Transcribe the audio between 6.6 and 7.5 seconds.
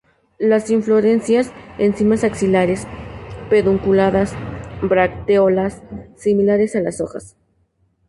a las hojas.